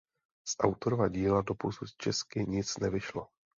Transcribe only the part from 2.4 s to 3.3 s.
nic nevyšlo.